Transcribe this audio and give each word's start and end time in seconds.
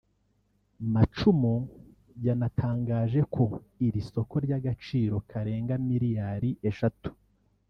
Macumu 0.93 1.55
yanatangaje 2.25 3.21
ko 3.33 3.43
iri 3.87 4.01
soko 4.11 4.35
ry’agaciro 4.45 5.15
karenga 5.29 5.73
miliyali 5.89 6.49
eshatu 6.69 7.09